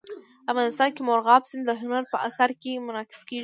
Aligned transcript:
افغانستان 0.51 0.89
کې 0.95 1.01
مورغاب 1.07 1.41
سیند 1.49 1.63
د 1.67 1.71
هنر 1.81 2.03
په 2.11 2.17
اثار 2.27 2.51
کې 2.61 2.83
منعکس 2.85 3.21
کېږي. 3.27 3.39